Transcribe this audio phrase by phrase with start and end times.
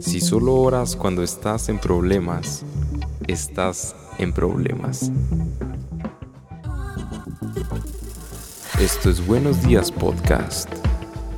[0.00, 2.64] Si solo oras cuando estás en problemas,
[3.26, 5.10] estás en problemas.
[8.80, 10.68] Esto es Buenos Días Podcast,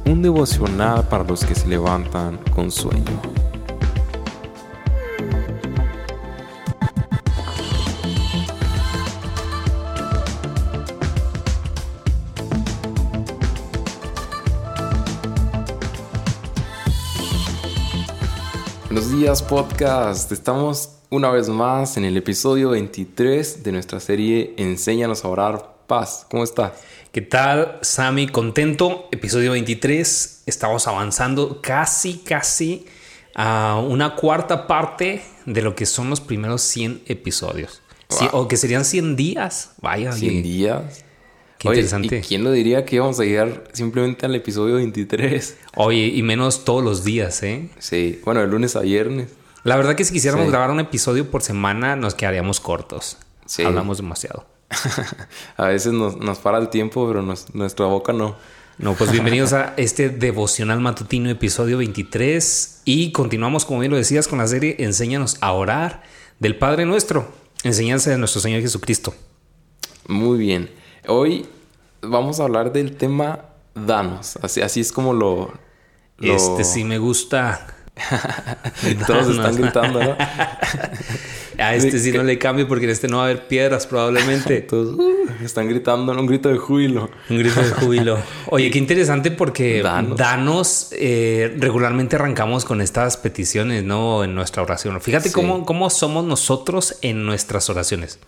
[0.05, 3.40] un devocional para los que se levantan con sueño.
[19.31, 25.29] Días podcast, estamos una vez más en el episodio 23 de nuestra serie Enséñanos a
[25.29, 26.27] orar paz.
[26.29, 26.73] ¿Cómo estás?
[27.13, 28.27] ¿Qué tal, Sammy?
[28.27, 29.07] Contento.
[29.13, 30.43] Episodio 23.
[30.47, 32.87] Estamos avanzando casi, casi
[33.37, 37.83] a una cuarta parte de lo que son los primeros 100 episodios.
[38.09, 39.75] Sí, o que serían 100 días.
[39.81, 40.11] Vaya.
[40.11, 41.05] 100 días.
[41.61, 42.17] Qué interesante.
[42.17, 45.59] ¿y ¿Quién lo diría que íbamos a llegar simplemente al episodio 23?
[45.77, 47.69] Oye, y menos todos los días, ¿eh?
[47.79, 49.29] Sí, bueno, de lunes a viernes.
[49.63, 53.19] La verdad que si quisiéramos grabar un episodio por semana nos quedaríamos cortos.
[53.45, 53.63] Sí.
[53.63, 54.47] Hablamos demasiado.
[55.59, 57.23] a veces nos, nos, para el tiempo, pero
[57.53, 58.37] nuestra boca no.
[58.79, 64.29] No, pues bienvenidos a este devocional matutino episodio 23 y continuamos, como bien lo decías,
[64.29, 66.05] con la serie Enséñanos a orar
[66.39, 67.31] del Padre Nuestro,
[67.65, 69.15] enseñanza de nuestro Señor Jesucristo.
[70.07, 70.80] Muy bien.
[71.07, 71.47] Hoy
[72.03, 74.39] vamos a hablar del tema danos.
[74.43, 75.53] Así, así es como lo,
[76.21, 77.67] Este sí me gusta.
[79.07, 80.17] Todos están gritando, ¿no?
[81.59, 84.61] a este sí no le cambio porque en este no va a haber piedras probablemente.
[84.69, 87.11] Todos uh, están gritando, un grito de júbilo.
[87.29, 88.19] Un grito de júbilo.
[88.49, 89.83] Oye, qué interesante porque
[90.17, 94.23] danos, eh, regularmente arrancamos con estas peticiones, ¿no?
[94.25, 95.01] En nuestra oración.
[95.01, 98.19] Fíjate cómo, cómo somos nosotros en nuestras oraciones.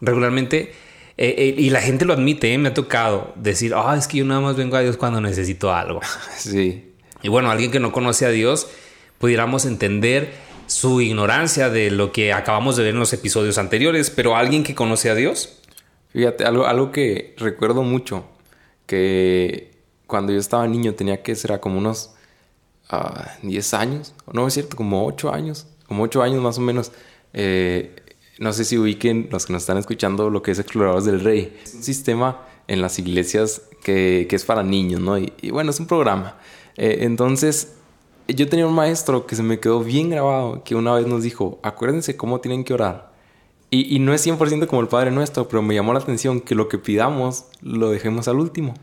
[0.00, 0.72] Regularmente
[1.20, 2.58] eh, eh, y la gente lo admite, ¿eh?
[2.58, 5.74] me ha tocado decir, ah, es que yo nada más vengo a Dios cuando necesito
[5.74, 6.00] algo.
[6.36, 6.94] Sí.
[7.22, 8.68] Y bueno, alguien que no conoce a Dios,
[9.18, 10.32] pudiéramos entender
[10.68, 14.76] su ignorancia de lo que acabamos de ver en los episodios anteriores, pero alguien que
[14.76, 15.58] conoce a Dios.
[16.10, 18.24] Fíjate, algo, algo que recuerdo mucho,
[18.86, 19.72] que
[20.06, 22.14] cuando yo estaba niño tenía que ser como unos
[23.42, 26.92] 10 ah, años, no es cierto, como 8 años, como 8 años más o menos.
[27.32, 27.96] Eh,
[28.38, 31.56] no sé si ubiquen los que nos están escuchando lo que es Exploradores del Rey.
[31.62, 35.18] Es un sistema en las iglesias que, que es para niños, ¿no?
[35.18, 36.36] Y, bueno, es un programa.
[36.76, 37.74] Eh, entonces,
[38.28, 41.58] yo tenía un maestro que se me quedó bien grabado, que una vez nos dijo,
[41.62, 43.12] acuérdense cómo tienen que orar.
[43.70, 46.54] Y, y no es 100% como el Padre Nuestro, pero me llamó la atención que
[46.54, 48.74] lo que pidamos lo dejemos al último.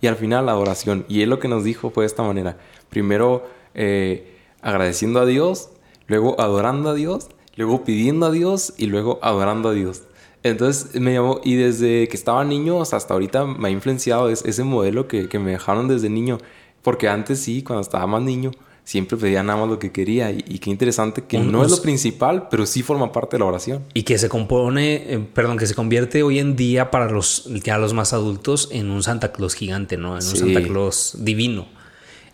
[0.00, 1.06] Y al final la oración.
[1.08, 2.58] Y él lo que nos dijo fue de esta manera.
[2.90, 5.70] Primero eh, agradeciendo a Dios,
[6.06, 10.02] luego adorando a Dios luego pidiendo a Dios y luego adorando a Dios.
[10.42, 15.08] Entonces me llamó, y desde que estaba niño hasta ahorita me ha influenciado ese modelo
[15.08, 16.38] que, me dejaron desde niño.
[16.82, 18.52] Porque antes sí, cuando estaba más niño,
[18.84, 20.30] siempre pedía nada más lo que quería.
[20.30, 23.82] Y, qué interesante que no es lo principal, pero sí forma parte de la oración.
[23.92, 27.76] Y que se compone, eh, perdón, que se convierte hoy en día para los ya
[27.78, 30.10] los más adultos en un Santa Claus gigante, ¿no?
[30.10, 31.66] En un Santa Claus divino.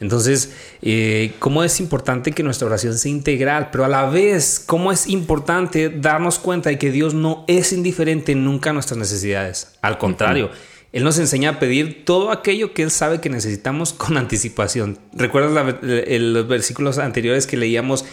[0.01, 3.69] Entonces, eh, ¿cómo es importante que nuestra oración sea integral?
[3.71, 8.35] Pero a la vez, ¿cómo es importante darnos cuenta de que Dios no es indiferente
[8.35, 9.69] nunca a nuestras necesidades?
[9.81, 10.51] Al contrario,
[10.93, 14.99] Él nos enseña a pedir todo aquello que Él sabe que necesitamos con anticipación.
[15.13, 18.05] ¿Recuerdas los versículos anteriores que leíamos?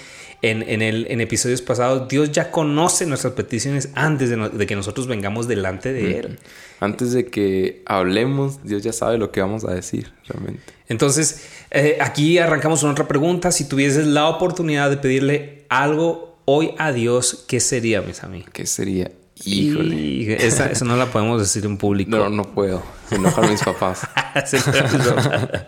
[0.41, 5.49] En, el, en episodios pasados, Dios ya conoce nuestras peticiones antes de, que nosotros vengamos
[5.49, 6.39] delante de Él.
[6.79, 10.61] Antes de que hablemos, Dios ya sabe lo que vamos a decir realmente.
[10.87, 13.51] Entonces, eh, aquí arrancamos con otra pregunta.
[13.51, 18.49] Si tuvieses la oportunidad de pedirle algo hoy a Dios, ¿qué sería, mis amigos?
[18.53, 19.11] ¿Qué sería?
[19.45, 20.45] Híjole.
[20.45, 22.11] esa, no la podemos decir en público.
[22.11, 22.83] No, no puedo.
[23.07, 24.01] Se enojan mis papás.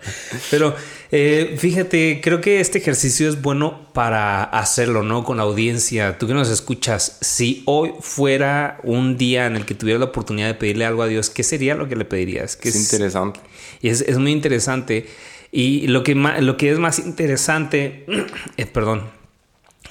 [0.52, 0.76] Pero
[1.12, 5.24] eh, fíjate, creo que este ejercicio es bueno para hacerlo, ¿no?
[5.24, 6.18] Con la audiencia.
[6.18, 10.48] Tú que nos escuchas, si hoy fuera un día en el que tuvieras la oportunidad
[10.48, 12.58] de pedirle algo a Dios, ¿qué sería lo que le pedirías?
[12.62, 13.40] es, interesante.
[13.82, 15.08] Y es, es, muy interesante.
[15.52, 18.06] Y lo que, lo que es más interesante,
[18.58, 19.21] eh, perdón,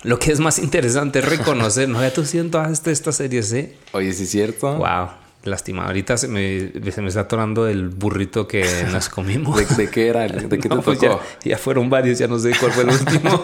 [0.03, 3.77] lo que es más interesante es reconocer, no ya tú siento todas estas series, ¿eh?
[3.93, 4.77] Oye, sí es cierto.
[4.77, 5.09] Wow.
[5.43, 8.63] Lástima, ahorita se me, se me está atorando el burrito que
[8.93, 9.75] nos comimos.
[9.75, 10.29] ¿De, qué era?
[10.29, 11.23] ¿De qué te pues tocó?
[11.43, 13.43] ya, fueron varios, ya no sé cuál fue el último.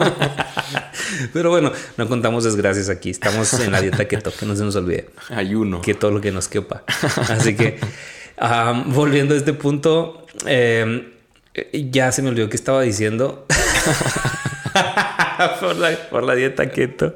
[1.33, 3.09] Pero bueno, no contamos desgracias aquí.
[3.09, 5.09] Estamos en la dieta que que no se nos olvide.
[5.31, 5.81] Ayuno.
[5.81, 6.85] Que todo lo que nos quepa.
[7.31, 7.79] Así que,
[8.89, 11.15] volviendo a este punto, eh,
[11.73, 13.47] ya se me olvidó que estaba diciendo.
[16.11, 17.15] por, la, dieta keto.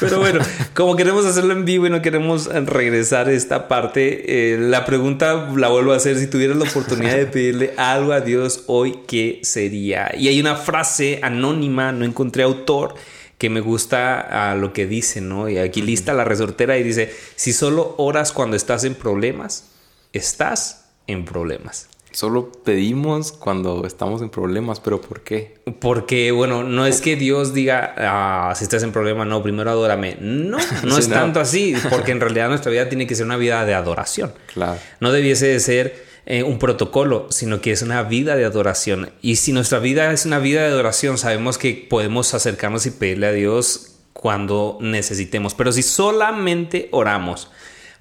[0.00, 0.40] Pero bueno,
[0.74, 5.48] como queremos hacerlo en vivo y no queremos regresar a esta parte, eh, la pregunta
[5.56, 6.18] la vuelvo a hacer.
[6.18, 10.12] Si tuvieras la oportunidad de pedirle algo a Dios hoy, ¿qué sería?
[10.16, 12.94] Y hay una frase anónima, no encontré autor,
[13.38, 15.48] que me gusta a lo que dice, ¿no?
[15.48, 19.66] Y aquí lista la resortera y dice, si solo oras cuando estás en problemas,
[20.12, 21.88] estás en problemas.
[22.16, 25.56] Solo pedimos cuando estamos en problemas, pero ¿por qué?
[25.82, 30.16] Porque, bueno, no es que Dios diga, ah, si estás en problemas, no, primero adórame.
[30.18, 33.66] No, no es tanto así, porque en realidad nuestra vida tiene que ser una vida
[33.66, 34.32] de adoración.
[34.54, 34.78] Claro.
[34.98, 39.10] No debiese de ser eh, un protocolo, sino que es una vida de adoración.
[39.20, 43.26] Y si nuestra vida es una vida de adoración, sabemos que podemos acercarnos y pedirle
[43.26, 45.52] a Dios cuando necesitemos.
[45.52, 47.50] Pero si solamente oramos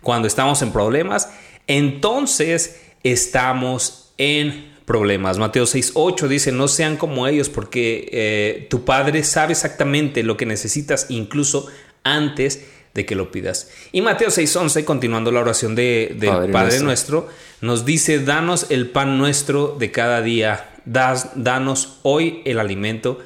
[0.01, 1.27] cuando estamos en problemas,
[1.67, 5.37] entonces estamos en problemas.
[5.37, 10.45] Mateo 6.8 dice, no sean como ellos porque eh, tu Padre sabe exactamente lo que
[10.45, 11.67] necesitas incluso
[12.03, 13.69] antes de que lo pidas.
[13.91, 17.27] Y Mateo 6.11, continuando la oración de, del Padre, nuestro.
[17.61, 23.19] nos dice, danos el pan nuestro de cada día, das, danos hoy el alimento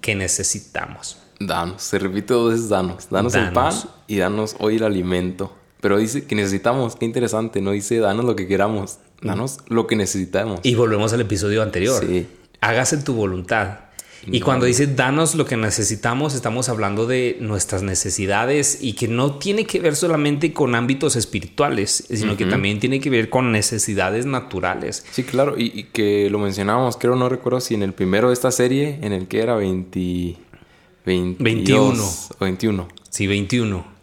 [0.00, 1.18] que necesitamos.
[1.40, 3.74] Danos, se repite dos veces, danos, danos el pan
[4.06, 5.52] y danos hoy el alimento.
[5.80, 9.96] Pero dice que necesitamos, qué interesante, no dice danos lo que queramos, Danos lo que
[9.96, 10.60] necesitamos.
[10.62, 12.04] Y volvemos al episodio anterior.
[12.06, 12.26] Sí.
[12.60, 13.86] Hágase tu voluntad.
[14.28, 19.36] Y cuando dice danos lo que necesitamos, estamos hablando de nuestras necesidades y que no
[19.36, 24.26] tiene que ver solamente con ámbitos espirituales, sino que también tiene que ver con necesidades
[24.26, 25.04] naturales.
[25.12, 28.50] Sí, claro, y, que lo mencionábamos, creo, no recuerdo si en el primero de esta
[28.50, 30.36] serie, en el que era 20,
[31.04, 32.88] 21 o 21.
[33.08, 33.95] Sí, 21.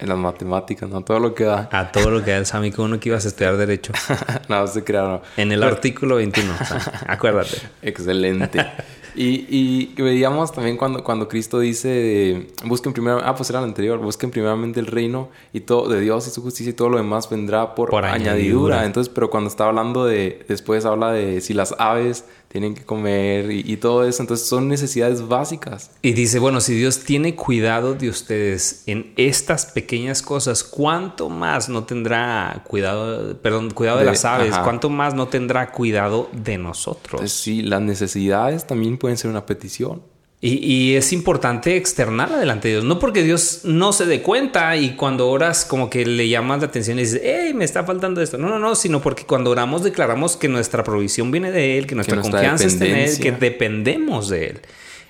[0.00, 1.02] En las matemáticas, ¿no?
[1.02, 1.68] Todo lo que da.
[1.72, 3.92] A todo lo que da el Sami, uno que ibas a estudiar Derecho.
[4.48, 5.20] no, se crearon.
[5.36, 6.52] En el artículo 21,
[7.06, 7.58] acuérdate.
[7.82, 8.66] Excelente.
[9.14, 13.98] Y, y, veíamos también cuando, cuando Cristo dice, busquen primero, ah, pues era el anterior,
[13.98, 17.28] busquen primeramente el reino y todo de Dios y su justicia y todo lo demás
[17.28, 18.84] vendrá por, añadidura.
[18.86, 23.52] Entonces, pero cuando está hablando de, después habla de si las aves tienen que comer
[23.52, 24.24] y, todo eso.
[24.24, 25.92] Entonces son necesidades básicas.
[26.02, 31.68] Y dice, bueno, si Dios tiene cuidado de ustedes en estas pequeñas cosas, ¿cuánto más
[31.68, 34.58] no tendrá cuidado, perdón, cuidado de, las aves?
[34.58, 37.30] ¿Cuánto más no tendrá cuidado de nosotros?
[37.30, 40.02] sí, las necesidades también pueden ser una petición.
[40.42, 42.84] Y, es importante externar delante de Dios.
[42.84, 46.68] No porque Dios no se dé cuenta y cuando oras como que le llamas la
[46.68, 48.38] atención y dices, hey, me está faltando esto.
[48.38, 51.94] No, no, no, sino porque cuando oramos declaramos que nuestra provisión viene de Él, que
[51.94, 54.60] nuestra, confianza está en Él, que dependemos de Él.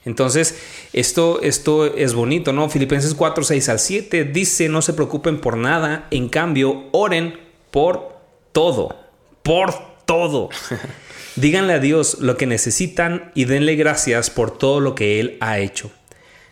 [0.05, 0.59] Entonces,
[0.93, 2.69] esto, esto es bonito, ¿no?
[2.69, 7.39] Filipenses 4, 6 al 7 dice, no se preocupen por nada, en cambio, oren
[7.71, 8.17] por
[8.51, 8.97] todo,
[9.45, 9.75] por
[10.07, 10.49] todo.
[11.37, 15.59] Díganle a Dios lo que necesitan y denle gracias por todo lo que Él ha
[15.59, 15.91] hecho.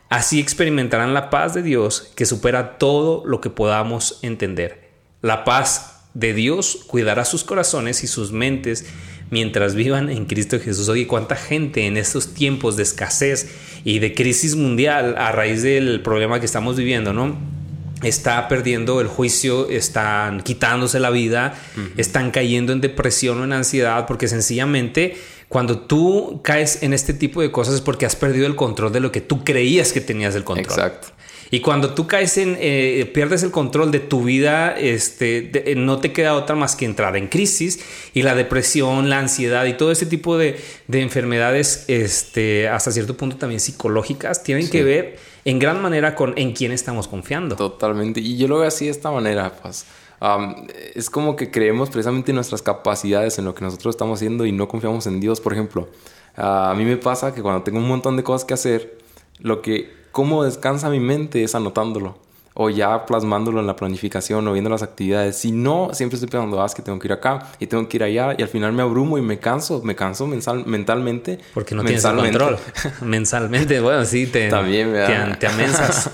[0.09, 4.89] Así experimentarán la paz de Dios que supera todo lo que podamos entender.
[5.21, 8.87] La paz de Dios cuidará sus corazones y sus mentes
[9.31, 10.89] mientras vivan en Cristo Jesús.
[10.89, 13.51] Oye, cuánta gente en estos tiempos de escasez
[13.85, 17.58] y de crisis mundial a raíz del problema que estamos viviendo, ¿no?
[18.03, 21.55] Está perdiendo el juicio, están quitándose la vida,
[21.97, 25.17] están cayendo en depresión o en ansiedad, porque sencillamente
[25.49, 29.01] cuando tú caes en este tipo de cosas es porque has perdido el control de
[29.01, 30.79] lo que tú creías que tenías el control.
[30.79, 31.09] Exacto.
[31.51, 36.13] Y cuando tú caes en, eh, pierdes el control de tu vida, este, no te
[36.13, 37.81] queda otra más que entrar en crisis
[38.13, 40.61] y la depresión, la ansiedad y todo ese tipo de,
[40.93, 45.17] enfermedades, este, hasta cierto punto también psicológicas, tienen que ver
[45.51, 47.57] en gran manera con en quién estamos confiando.
[47.57, 48.21] Totalmente.
[48.21, 49.87] Y yo lo veo así de esta manera, pues.
[50.95, 54.53] es como que creemos precisamente en nuestras capacidades, en lo que nosotros estamos haciendo y
[54.53, 55.41] no confiamos en Dios.
[55.41, 55.89] Por ejemplo,
[56.37, 58.99] a mí me pasa que cuando tengo un montón de cosas que hacer,
[59.39, 62.28] lo que, cómo descansa mi mente es anotándolo
[62.61, 65.37] o ya plasmándolo en la planificación o viendo las actividades.
[65.37, 67.99] Si no, siempre estoy pensando, ah, es que tengo que ir acá y tengo que
[67.99, 71.39] ir allá y al final me abrumo y me canso, me canso mentalmente.
[71.55, 72.59] Porque no tienes el control.
[73.03, 76.11] mensalmente, bueno, sí, te, También, te, te amensas.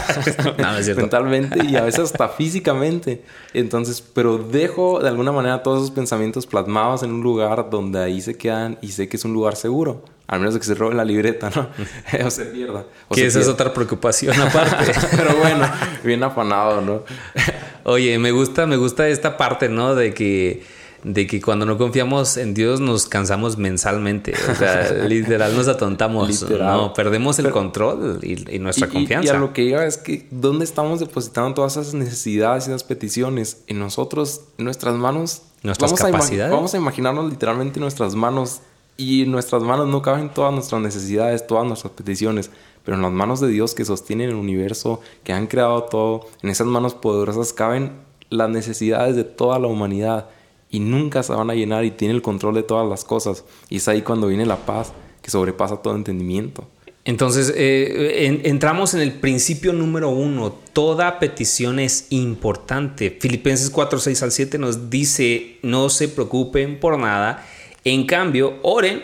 [0.58, 0.96] no, es.
[0.96, 3.22] Mentalmente y a veces hasta físicamente.
[3.52, 8.22] Entonces, pero dejo de alguna manera todos esos pensamientos plasmados en un lugar donde ahí
[8.22, 10.02] se quedan y sé que es un lugar seguro.
[10.32, 11.68] Al menos de que se robe la libreta, ¿no?
[12.26, 12.86] o se pierda.
[13.12, 14.90] que esa es otra preocupación aparte.
[15.14, 15.70] Pero bueno,
[16.02, 17.02] bien afanado, ¿no?
[17.84, 19.94] Oye, me gusta, me gusta esta parte, ¿no?
[19.94, 20.64] De que,
[21.04, 24.32] de que cuando no confiamos en Dios nos cansamos mensalmente.
[24.50, 26.48] O sea, literal nos atontamos.
[26.48, 29.34] No, perdemos el control y, nuestra confianza.
[29.34, 32.84] Y, a lo que iba es que, ¿dónde estamos depositando todas esas necesidades y esas
[32.84, 33.64] peticiones?
[33.66, 35.42] En nosotros, en nuestras manos.
[35.62, 36.50] Nuestras capacidades.
[36.50, 38.62] vamos a imaginarnos literalmente nuestras manos
[38.96, 42.50] Y nuestras manos no caben todas nuestras necesidades, todas nuestras peticiones,
[42.84, 46.50] pero en las manos de Dios que sostienen el universo, que han creado todo, en
[46.50, 47.92] esas manos poderosas caben
[48.28, 50.28] las necesidades de toda la humanidad
[50.70, 53.44] y nunca se van a llenar y tiene el control de todas las cosas.
[53.68, 56.66] Y es ahí cuando viene la paz que sobrepasa todo entendimiento.
[57.04, 60.54] Entonces, eh, entramos en el principio número uno.
[60.72, 63.16] Toda petición es importante.
[63.20, 67.44] Filipenses 4, 6 al 7 nos dice, no se preocupen por nada.
[67.84, 69.02] En cambio, oren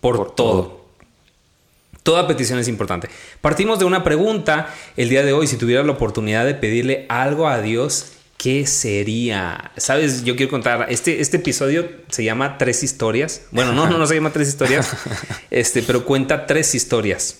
[0.00, 0.84] por, todo.
[2.02, 3.08] Toda petición es importante.
[3.40, 5.46] Partimos de una pregunta el día de hoy.
[5.46, 9.72] Si tuvieras la oportunidad de pedirle algo a Dios, ¿qué sería?
[9.76, 13.42] Sabes, yo quiero contar, este, este episodio se llama Tres historias.
[13.50, 14.94] Bueno, no, no, no se llama Tres historias,
[15.50, 17.38] este, pero cuenta tres historias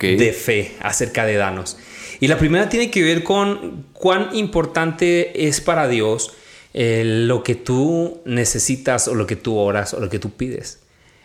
[0.00, 1.76] de fe acerca de Danos.
[2.20, 6.32] Y la primera tiene que ver con cuán importante es para Dios
[6.74, 10.80] eh, lo que tú necesitas o lo que tú oras o lo que tú pides.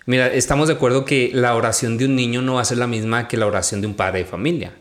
[0.06, 2.88] Mira, estamos de acuerdo que la oración de un niño no va a ser la
[2.88, 4.74] misma que la oración de un padre de familia.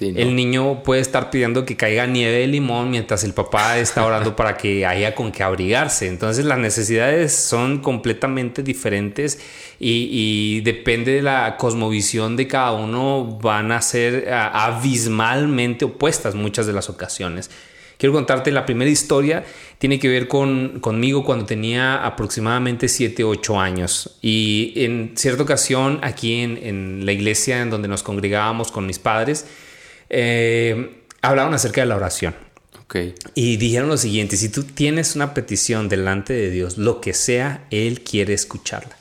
[0.00, 4.36] El niño puede estar pidiendo que caiga nieve de limón mientras el papá está orando
[4.36, 6.06] para que haya con qué abrigarse.
[6.06, 9.40] Entonces las necesidades son completamente diferentes
[9.78, 16.72] y, depende de la cosmovisión de cada uno van a ser abismalmente opuestas muchas de
[16.72, 17.50] las ocasiones.
[18.00, 19.44] Quiero contarte la primera historia,
[19.76, 24.16] tiene que ver con, conmigo cuando tenía aproximadamente 7, 8 años.
[24.22, 28.98] Y en cierta ocasión, aquí en, en la iglesia en donde nos congregábamos con mis
[28.98, 29.44] padres,
[30.08, 32.34] eh, hablaron acerca de la oración.
[33.34, 37.66] Y dijeron lo siguiente, si tú tienes una petición delante de Dios, lo que sea,
[37.70, 38.96] Él quiere escucharla.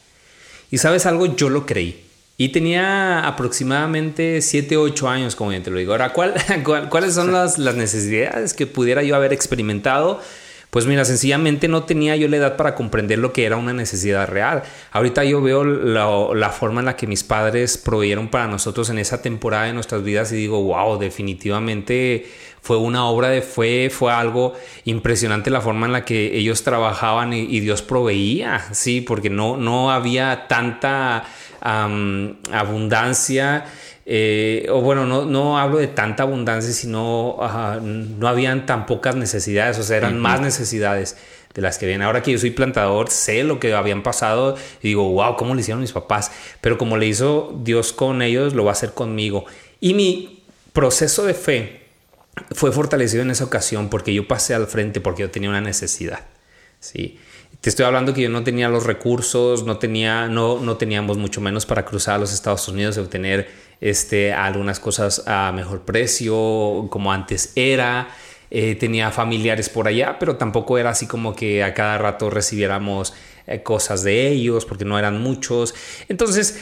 [0.70, 2.04] Y sabes algo, yo lo creí.
[2.42, 5.92] Y tenía aproximadamente 7, 8 años, como yo te lo digo.
[5.92, 6.34] Ahora, ¿cuál,
[6.90, 10.22] cuáles son las, las necesidades que pudiera yo haber experimentado?
[10.70, 14.28] Pues mira, sencillamente no tenía yo la edad para comprender lo que era una necesidad
[14.28, 14.62] real.
[14.92, 19.24] Ahorita yo veo la, forma en la que mis padres proveyeron para nosotros en esa
[19.24, 22.30] temporada de nuestras vidas y digo, wow, definitivamente
[22.62, 24.54] fue una obra de fe, fue algo
[24.86, 29.90] impresionante la forma en la que ellos trabajaban y, Dios proveía, sí, porque no, no
[29.90, 31.24] había tanta
[31.62, 33.66] abundancia
[34.12, 37.38] eh, o bueno, no, no, hablo de tanta abundancia, sino
[37.84, 41.16] no habían tan pocas necesidades, o sea, eran más necesidades
[41.54, 42.08] de las que vienen.
[42.08, 45.62] Ahora que yo soy plantador, sé lo que habían pasado y digo, wow, ¿cómo le
[45.62, 46.32] hicieron mis papás?
[46.60, 49.46] Pero como le hizo Dios con ellos, lo va a hacer conmigo.
[49.80, 50.42] Y mi
[50.74, 51.84] proceso de fe
[52.54, 56.22] fue fortalecido en esa ocasión porque yo pasé al frente porque yo tenía una necesidad.
[56.80, 57.20] Sí.
[57.62, 61.42] Te estoy hablando que yo no tenía los recursos, no, tenía, no, no teníamos mucho
[61.42, 66.88] menos para cruzar a los Estados Unidos y obtener este, algunas cosas a mejor precio,
[66.90, 68.10] como antes era.
[68.52, 73.14] Eh, tenía familiares por allá, pero tampoco era así como que a cada rato recibiéramos
[73.46, 75.76] eh, cosas de ellos, porque no eran muchos.
[76.08, 76.60] Entonces,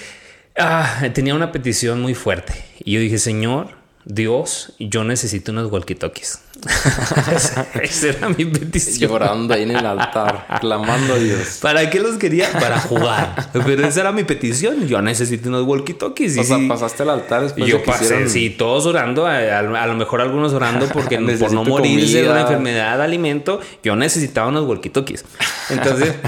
[0.57, 2.53] ah, tenía una petición muy fuerte.
[2.79, 3.76] Y yo dije, Señor,
[4.09, 6.39] Dios, yo necesito unos walkie-talkies.
[7.81, 9.11] Esa era mi petición.
[9.11, 11.59] Llorando ahí en el altar, clamando a Dios.
[11.61, 12.49] ¿Para qué los quería?
[12.53, 13.49] Para jugar.
[13.51, 14.87] Pero esa era mi petición.
[14.87, 16.39] Yo necesito unos walkie-talkies.
[16.39, 19.27] O sea, pasaste al altar después Yo pasé, sí, todos orando.
[19.27, 23.97] A, lo mejor algunos orando porque por no morirse de una enfermedad de alimento, yo
[23.97, 25.25] necesitaba unos walkie-talkies.
[25.69, 26.15] Entonces...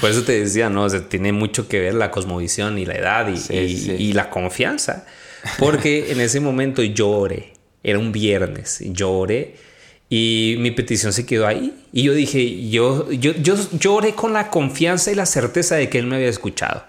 [0.00, 0.82] Por eso te decía, ¿no?
[0.82, 5.06] O sea, tiene mucho que ver la cosmovisión y la edad y, y la confianza.
[5.58, 7.52] Porque en ese momento lloré.
[7.82, 8.80] Era un viernes.
[8.80, 9.56] Lloré.
[10.08, 11.74] Y mi petición se quedó ahí.
[11.92, 15.98] Y yo dije, yo, yo, yo lloré con la confianza y la certeza de que
[15.98, 16.84] él me había escuchado.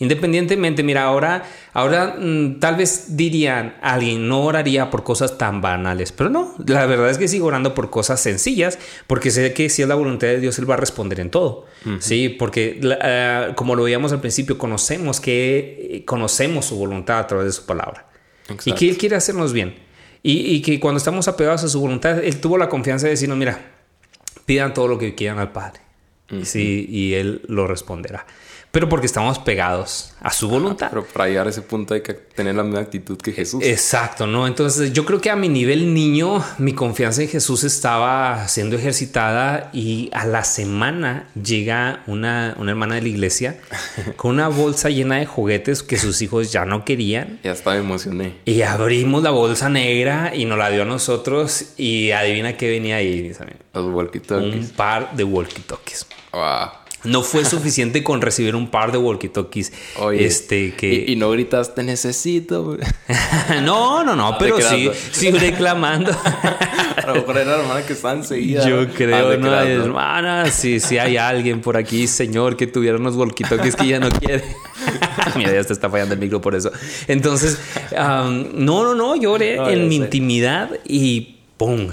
[0.00, 6.12] Independientemente, mira, ahora, ahora mm, tal vez dirían, alguien no oraría por cosas tan banales,
[6.12, 8.78] pero no, la verdad es que sigo orando por cosas sencillas,
[9.08, 11.66] porque sé que si es la voluntad de Dios, Él va a responder en todo.
[12.00, 17.46] Sí, porque ah, como lo veíamos al principio, conocemos que conocemos su voluntad a través
[17.46, 18.06] de su palabra
[18.64, 19.74] y que Él quiere hacernos bien.
[20.22, 23.72] Y, que cuando estamos apegados a su voluntad, Él tuvo la confianza de decirnos, mira,
[24.44, 25.80] pidan todo lo que quieran al Padre.
[26.42, 28.26] sí, y Él lo responderá
[28.70, 30.88] pero porque estamos pegados a su voluntad.
[30.90, 33.64] pero para llegar a ese punto hay que tener la misma actitud que Jesús.
[33.64, 34.46] Exacto, ¿no?
[34.46, 39.70] Entonces yo creo que a mi nivel niño, mi confianza en Jesús estaba siendo ejercitada
[39.72, 43.58] y a la semana llega una, una hermana de la iglesia
[44.16, 47.40] con una bolsa llena de juguetes que sus hijos ya no querían.
[47.42, 48.34] Ya estaba emocioné.
[48.44, 52.96] Y abrimos la bolsa negra y nos la dio a nosotros y adivina qué venía
[52.96, 53.32] ahí.
[53.74, 54.54] Los walkie-talkies.
[54.54, 56.06] Un par de walkie-talkies.
[56.32, 56.87] Wow.
[57.04, 59.72] No fue suficiente con recibir un par de walkie-talkies.
[60.14, 61.04] Este, que...
[61.06, 62.76] Y, no gritas, te necesito.
[63.62, 66.10] no, no, no, pero sí, sí reclamando.
[67.08, 68.68] lo mejor era la hermana que estaba enseguida.
[68.68, 73.76] Yo creo, no, hermana, si sí, hay alguien por aquí, señor, que tuviera unos walkie-talkies
[73.76, 74.44] que ya no quiere.
[75.36, 76.70] Mira, ya te está fallando el micro por eso.
[77.06, 77.58] Entonces,
[77.92, 81.88] no, no, no, lloré en mi intimidad y ¡pum!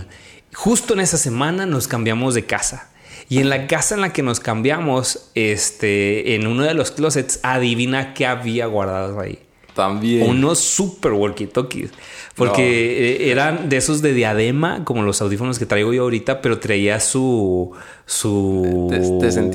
[0.53, 2.89] Justo en esa semana nos cambiamos de casa.
[3.27, 7.39] Y en la casa en la que nos cambiamos, este, en uno de los closets,
[7.43, 9.44] adivina qué había guardado ahí.
[9.75, 10.27] También.
[10.29, 11.91] Unos super walkie-talkies.
[12.33, 16.59] Porque eh, eran de esos de diadema, como los audífonos que traigo yo ahorita, pero
[16.59, 17.75] traía su
[18.07, 18.87] su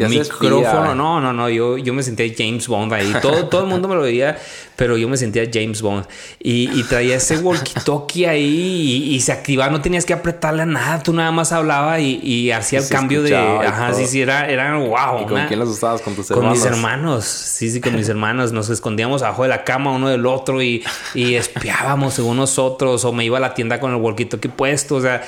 [0.09, 0.95] micrófono.
[0.95, 1.49] No, no, no.
[1.49, 3.13] Yo, yo me sentía James Bond ahí.
[3.23, 4.39] Todo, todo el mundo me lo veía,
[4.75, 6.07] pero yo me sentía James Bond.
[6.41, 9.71] Y, traía ese walkie-talkie ahí y, se activaba.
[9.71, 11.01] No tenías que apretarle a nada.
[11.03, 13.37] Tú nada más hablaba y, hacía el cambio de.
[13.37, 15.23] Ajá, sí, sí, era, era wow.
[15.23, 16.03] ¿Y con quién los usabas?
[16.03, 16.51] ¿Con tus hermanos?
[16.51, 17.25] Con mis hermanos.
[17.25, 18.53] Sí, sí, con mis hermanos.
[18.53, 23.05] Nos escondíamos abajo de la cama uno del otro y, espiábamos según nosotros.
[23.05, 24.97] O me iba a la tienda con el walkie-talkie puesto.
[24.97, 25.23] O sea,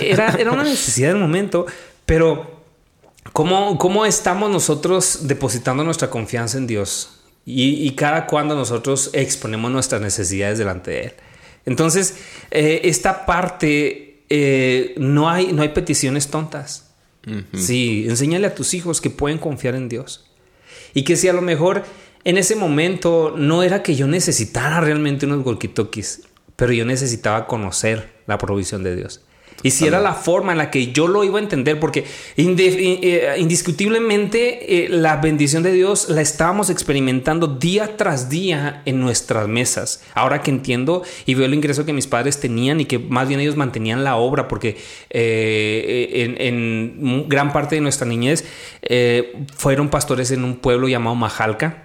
[0.00, 1.66] era, era una necesidad del momento.
[2.06, 2.62] Pero
[3.32, 7.20] ¿Cómo, estamos nosotros depositando nuestra confianza en Dios?
[7.44, 11.12] Y, cada cuando nosotros exponemos nuestras necesidades delante de Él.
[11.64, 12.16] Entonces,
[12.50, 16.88] eh, esta parte, eh, no, hay, no hay peticiones tontas.
[17.54, 20.28] Sí, enséñale a tus hijos que pueden confiar en Dios.
[20.92, 21.84] Y que si a lo mejor
[22.24, 26.22] en ese momento no era que yo necesitara realmente unos walkie-talkies,
[26.56, 29.22] pero yo necesitaba conocer la provisión de Dios.
[29.64, 32.04] Y si era la forma en la que yo lo iba a entender, porque
[32.36, 39.46] eh, indiscutiblemente eh, la bendición de Dios la estábamos experimentando día tras día en nuestras
[39.46, 40.02] mesas.
[40.14, 43.38] Ahora que entiendo y veo el ingreso que mis padres tenían y que más bien
[43.38, 44.78] ellos mantenían la obra, porque
[45.10, 48.44] eh, en, gran parte de nuestra niñez
[49.56, 51.81] fueron pastores en un pueblo llamado Majalca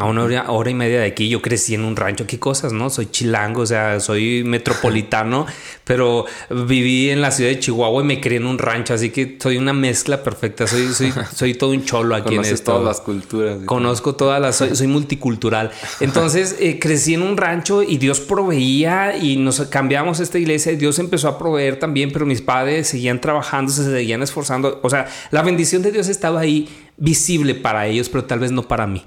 [0.00, 2.88] a una hora, y media de aquí yo crecí en un rancho, qué cosas, ¿no?
[2.88, 5.46] Soy chilango, o sea, soy metropolitano,
[5.84, 9.36] pero viví en la ciudad de Chihuahua y me crié en un rancho, así que
[9.38, 12.72] soy una mezcla perfecta, soy, soy, soy todo un cholo aquí en esto.
[12.72, 13.58] todas las culturas.
[13.66, 15.70] Conozco todas las, soy, multicultural.
[16.00, 20.76] Entonces eh, crecí en un rancho y Dios proveía y nos cambiamos esta iglesia y
[20.76, 25.08] Dios empezó a proveer también, pero mis padres seguían trabajando, se seguían esforzando, o sea,
[25.30, 29.04] la bendición de Dios estaba ahí visible para ellos, pero tal vez no para mí.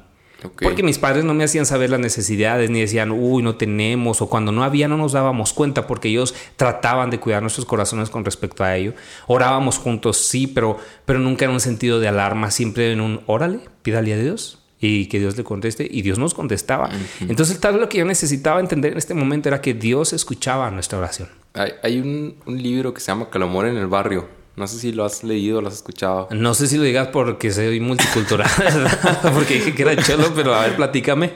[0.62, 4.30] Porque mis padres no me hacían saber las necesidades, ni decían, uy, no tenemos, o
[4.30, 8.26] cuando no había no nos dábamos cuenta, porque ellos trataban de cuidar nuestros corazones con
[8.26, 8.94] respecto a ello.
[9.28, 13.60] Orábamos juntos, sí, pero, pero nunca en un sentido de alarma, siempre en un, órale,
[13.82, 16.90] pídale a Dios y que Dios le conteste, y Dios nos contestaba.
[17.22, 20.70] Entonces, tal vez lo que yo necesitaba entender en este momento era que Dios escuchaba
[20.72, 21.30] nuestra oración.
[21.54, 25.04] Hay, un, un libro que se llama Calomor en el barrio no sé si lo
[25.06, 26.28] has leído lo has escuchado.
[26.32, 28.50] No sé si lo digas porque soy multicultural,
[29.34, 31.34] porque dije que era cholo, pero a ver, platícame.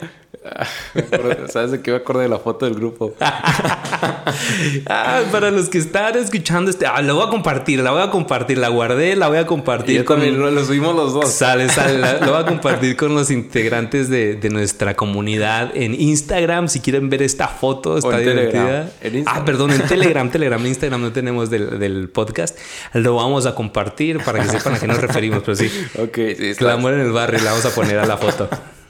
[1.49, 3.13] ¿Sabes de qué me acordé de la foto del grupo?
[3.19, 8.09] ah, para los que están escuchando este, ah, la voy a compartir, la voy a
[8.09, 10.03] compartir, la guardé, la voy a compartir.
[10.05, 11.31] con también lo subimos los dos.
[11.31, 16.69] Sale, sale, la, voy a compartir con los integrantes de, nuestra comunidad en Instagram.
[16.69, 18.89] Si quieren ver esta foto, está divertida.
[19.25, 22.57] Ah, perdón, en Telegram, Telegram, Instagram no tenemos del, podcast.
[22.93, 25.69] Lo vamos a compartir para que sepan a qué nos referimos, pero sí.
[25.99, 26.55] Ok, sí.
[26.55, 28.49] Clamor en el barrio, la vamos a poner a la foto.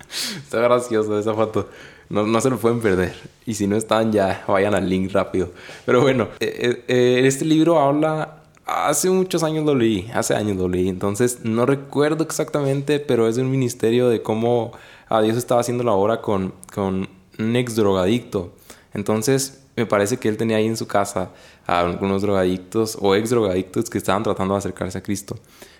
[0.09, 1.69] Está gracioso esa foto.
[2.09, 3.15] No, no, se lo pueden perder.
[3.45, 5.51] Y si no están, ya vayan al link rápido.
[5.85, 8.43] Pero bueno, eh, eh, eh, este libro habla.
[8.65, 10.89] Hace muchos años lo leí, hace años lo leí.
[10.89, 14.73] Entonces no recuerdo exactamente, pero es un ministerio de cómo
[15.07, 17.07] a Dios estaba haciendo la obra con, con
[17.39, 18.53] un ex drogadicto.
[18.93, 21.29] Entonces me parece que él tenía ahí en su casa
[21.65, 25.37] a algunos drogadictos o ex drogadictos que estaban tratando de acercarse a Cristo.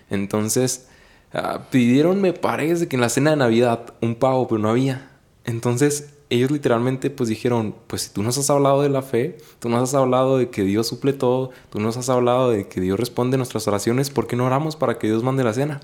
[0.08, 0.88] Entonces
[1.32, 5.10] Ah, pidieron, me parece que en la cena de Navidad, un pavo, pero no había.
[5.44, 9.68] Entonces ellos literalmente pues dijeron, pues si tú nos has hablado de la fe, tú
[9.68, 12.98] nos has hablado de que Dios suple todo, tú nos has hablado de que Dios
[12.98, 15.80] responde nuestras oraciones, ¿por qué no oramos para que Dios mande la cena?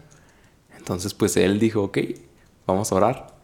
[0.76, 1.98] Entonces pues él dijo, ok,
[2.66, 3.34] vamos a orar.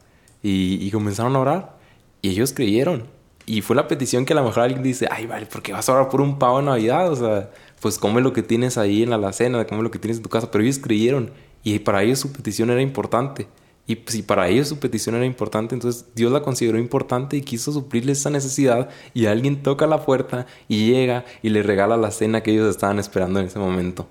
[0.43, 1.79] Y, y comenzaron a orar
[2.23, 3.05] y ellos creyeron.
[3.47, 5.89] Y fue la petición que a lo mejor alguien dice, ay, vale, ¿por qué vas
[5.89, 7.11] a orar por un pavo en Navidad?
[7.11, 10.19] O sea, pues come lo que tienes ahí en la alacena, come lo que tienes
[10.19, 10.51] en tu casa.
[10.51, 11.33] Pero ellos creyeron
[11.63, 13.49] y para ellos su petición era importante.
[13.87, 17.73] Y si para ellos su petición era importante, entonces Dios la consideró importante y quiso
[17.73, 18.89] suplirles esa necesidad.
[19.15, 22.99] Y alguien toca la puerta y llega y le regala la cena que ellos estaban
[22.99, 24.07] esperando en ese momento.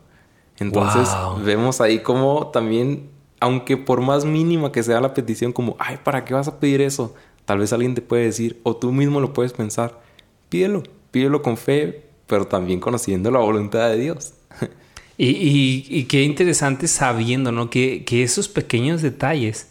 [0.57, 1.07] Entonces
[1.45, 3.09] vemos ahí como también,
[3.39, 6.81] aunque por más mínima que sea la petición, como, ay, ¿para qué vas a pedir
[6.81, 7.15] eso?
[7.45, 10.01] Tal vez alguien te puede decir, o tú mismo lo puedes pensar,
[10.49, 14.33] pídelo, pídelo con fe, pero también conociendo la voluntad de Dios.
[15.21, 17.69] Y, qué interesante sabiendo, ¿no?
[17.69, 19.67] Que, esos pequeños detalles,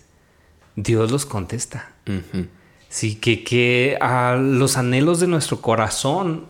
[0.77, 1.93] Dios los contesta.
[2.89, 6.47] Sí, que, que a los anhelos de nuestro corazón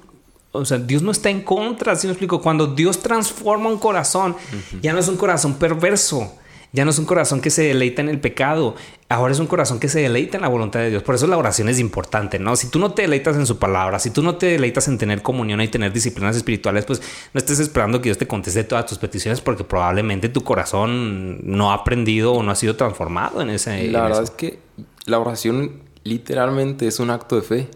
[0.50, 2.40] o sea, Dios no está en contra, ¿sí me explico?
[2.40, 4.34] Cuando Dios transforma un corazón,
[4.82, 6.36] ya no es un corazón perverso,
[6.72, 8.74] ya no es un corazón que se deleita en el pecado,
[9.08, 11.02] ahora es un corazón que se deleita en la voluntad de Dios.
[11.02, 12.56] Por eso la oración es importante, ¿no?
[12.56, 15.22] Si tú no te deleitas en su palabra, si tú no te deleitas en tener
[15.22, 17.00] comunión y tener disciplinas espirituales, pues
[17.32, 21.70] no estés esperando que Dios te conteste todas tus peticiones porque probablemente tu corazón no
[21.70, 23.88] ha aprendido o no ha sido transformado en ese.
[23.88, 24.58] La verdad es que
[25.06, 27.68] la oración literalmente es un acto de fe.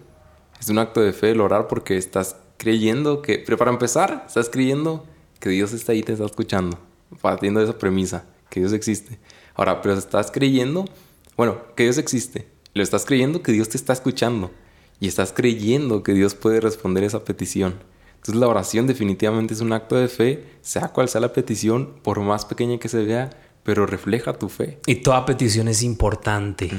[0.60, 4.48] Es un acto de fe el orar porque estás creyendo que, pero para empezar, estás
[4.48, 5.04] creyendo
[5.40, 6.78] que Dios está ahí y te está escuchando,
[7.20, 9.18] partiendo de esa premisa que Dios existe.
[9.54, 10.84] Ahora, pero estás creyendo,
[11.38, 12.46] bueno, que Dios existe.
[12.74, 14.50] Lo estás creyendo que Dios te está escuchando.
[15.00, 17.80] Y estás creyendo que Dios puede responder esa petición.
[18.16, 22.20] Entonces la oración definitivamente es un acto de fe, sea cual sea la petición, por
[22.20, 23.30] más pequeña que se vea,
[23.64, 24.78] pero refleja tu fe.
[24.86, 26.70] Y toda petición es importante.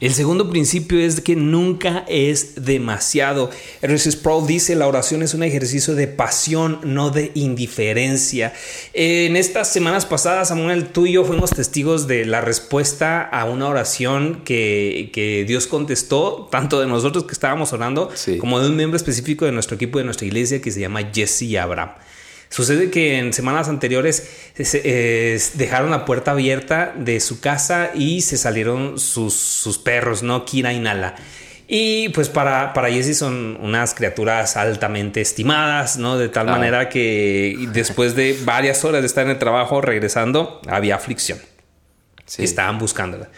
[0.00, 3.50] El segundo principio es que nunca es demasiado.
[3.82, 4.12] R.C.
[4.12, 8.54] Sproul dice, la oración es un ejercicio de pasión, no de indiferencia.
[8.94, 13.68] En estas semanas pasadas, Samuel, tú y yo fuimos testigos de la respuesta a una
[13.68, 18.96] oración que, que Dios contestó, tanto de nosotros que estábamos orando, como de un miembro
[18.96, 21.90] específico de nuestro equipo de nuestra iglesia que se llama Jesse Abraham.
[22.52, 24.28] Sucede que en semanas anteriores
[25.54, 30.44] dejaron la puerta abierta de su casa y se salieron sus, sus perros, ¿no?
[30.44, 31.14] Kira y Nala.
[31.66, 36.18] Y pues para, para Jessie son unas criaturas altamente estimadas, ¿no?
[36.18, 40.96] De tal manera que después de varias horas de estar en el trabajo regresando, había
[40.96, 41.38] aflicción.
[42.26, 42.44] Sí.
[42.44, 43.30] Estaban buscándola.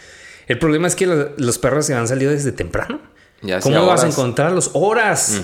[0.47, 1.05] El problema es que
[1.37, 2.99] los perros se han salido desde temprano.
[3.41, 4.71] Ya ¿Cómo vas a encontrarlos?
[4.73, 5.43] Horas.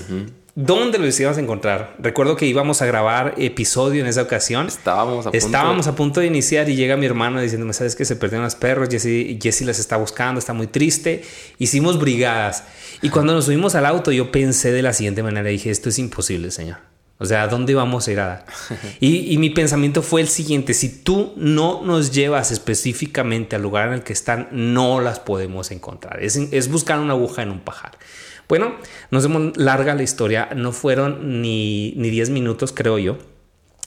[0.54, 1.96] ¿Dónde los íbamos a encontrar?
[1.98, 4.66] Recuerdo que íbamos a grabar episodio en esa ocasión.
[4.66, 8.04] Estábamos a punto, Estábamos a punto de iniciar y llega mi hermano diciéndome, ¿sabes que
[8.04, 8.90] se perdieron los perros?
[8.90, 11.24] Jesse, Jesse las está buscando, está muy triste.
[11.58, 12.64] Hicimos brigadas.
[13.00, 15.48] Y cuando nos subimos al auto, yo pensé de la siguiente manera.
[15.48, 16.76] Dije, esto es imposible, señor.
[17.16, 18.44] O sea, ¿a dónde vamos a ir a dar?
[19.00, 23.88] Y, y, mi pensamiento fue el siguiente, si tú no nos llevas específicamente al lugar
[23.88, 26.22] en el que están, no las podemos encontrar.
[26.22, 27.92] Es, es buscar una aguja en un pajar.
[28.48, 28.74] Bueno,
[29.10, 33.18] nos vemos larga la historia, no fueron ni, ni 10 minutos, creo yo,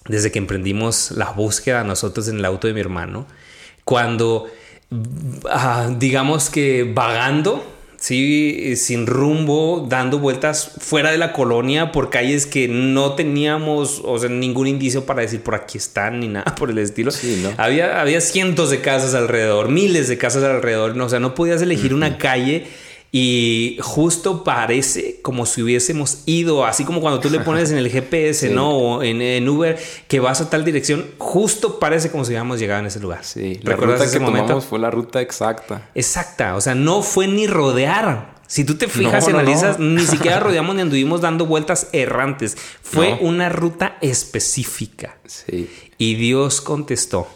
[0.08, 3.28] desde que emprendimos la búsqueda nosotros en el auto de mi hermano,
[3.84, 4.48] cuando,
[5.50, 7.64] ah, digamos que vagando,
[7.98, 14.18] sí, sin rumbo, dando vueltas fuera de la colonia por calles que no teníamos, o
[14.20, 17.12] sea, ningún indicio para decir por aquí están ni nada por el estilo.
[17.58, 21.94] había, había cientos de casas alrededor, miles de casas alrededor, o sea, no podías elegir
[21.94, 22.68] una calle
[23.18, 27.90] y justo parece como si hubiésemos ido, así como cuando tú le pones en el
[27.90, 28.72] GPS, ¿no?
[28.72, 32.88] O en, Uber que vas a tal dirección, justo parece como si hubiéramos llegado en
[32.88, 33.24] ese lugar.
[33.24, 35.90] Sí, la ruta que tomamos fue la ruta exacta.
[35.96, 38.36] Exacta, o sea, no fue ni rodear.
[38.48, 42.58] Si tú te fijas y analizas, ni siquiera rodeamos ni anduvimos dando vueltas errantes.
[42.82, 45.16] Fue una ruta específica.
[45.26, 45.70] Sí.
[45.98, 47.30] Y Dios contestó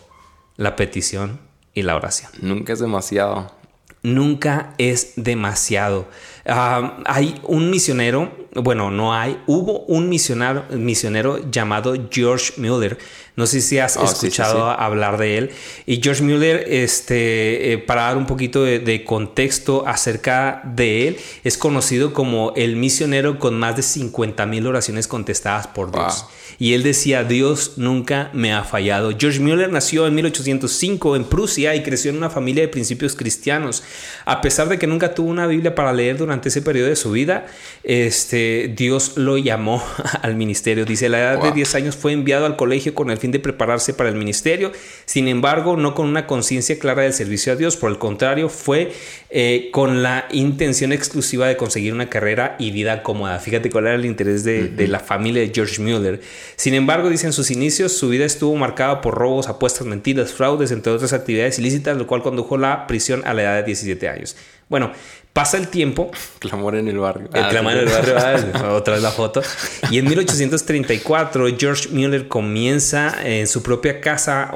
[0.57, 1.39] la petición
[1.73, 2.31] y la oración.
[2.41, 3.58] Nunca es demasiado
[4.03, 6.07] nunca es demasiado.
[6.45, 12.97] Ah, hay un misionero, bueno, no hay, hubo un misionero, misionero llamado George Mueller.
[13.35, 15.51] No sé si has oh, escuchado hablar de él.
[15.85, 21.57] Y George Mueller, este, eh, para dar un poquito de, contexto acerca de él, es
[21.57, 26.25] conocido como el misionero con más de 50 mil oraciones contestadas por Dios
[26.59, 29.11] y él decía, Dios nunca me ha fallado.
[29.17, 33.81] George Mueller nació en 1805 en Prusia y creció en una familia de principios cristianos.
[34.25, 37.11] A pesar de que nunca tuvo una Biblia para leer durante ese periodo de su
[37.11, 37.47] vida,
[37.83, 38.38] este,
[38.75, 39.83] Dios lo llamó
[40.21, 40.85] al ministerio.
[40.85, 43.39] Dice, a la edad de 10 años fue enviado al colegio con el fin de
[43.39, 44.71] prepararse para el ministerio,
[45.05, 48.91] sin embargo, no con una conciencia clara del servicio a Dios, por el contrario, fue
[49.29, 53.39] eh, con la intención exclusiva de conseguir una carrera y vida cómoda.
[53.39, 56.21] Fíjate cuál era el interés de, de la familia de George Mueller.
[56.55, 60.71] Sin embargo, dice en sus inicios, su vida estuvo marcada por robos, apuestas, mentiras, fraudes,
[60.71, 64.09] entre otras actividades ilícitas, lo cual condujo a la prisión a la edad de 17
[64.09, 64.35] años.
[64.69, 64.91] Bueno,
[65.39, 66.11] pasa el tiempo.
[66.39, 67.29] Clamor en el barrio.
[67.33, 69.41] El clamor en el barrio, ah, otra vez la foto.
[69.89, 74.51] Y en 1834, George Mueller comienza en su propia casa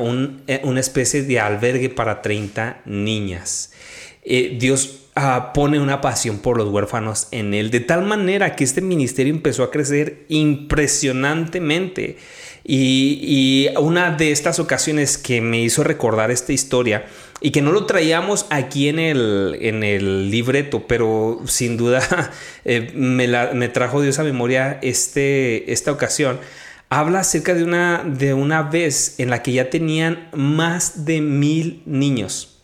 [0.48, 3.72] eh, una especie de albergue para 30 niñas.
[4.24, 8.63] Eh, Dios Ah, pone una pasión por los huérfanos en él, de tal manera que
[8.63, 12.17] este ministerio empezó a crecer impresionantemente.
[12.65, 17.06] Y, una de estas ocasiones que me hizo recordar esta historia
[17.41, 22.02] y que no lo traíamos aquí en el, en el libreto, pero sin duda
[22.65, 26.39] eh, me, me, trajo Dios a memoria este, esta ocasión,
[26.89, 31.82] habla acerca de una, de una vez en la que ya tenían más de mil
[31.86, 32.63] niños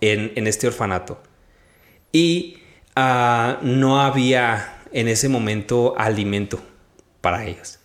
[0.00, 1.22] en, en este orfanato
[2.12, 2.58] y
[2.96, 6.60] ah, no había en ese momento alimento.
[7.20, 7.77] para ellos.